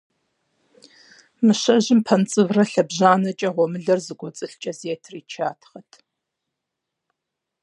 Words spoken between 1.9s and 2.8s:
пэнцӀыврэ